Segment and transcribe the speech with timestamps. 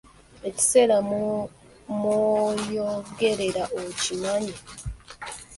[0.49, 0.97] Ekiseera
[1.99, 4.55] mw’oyogerera okimanyi?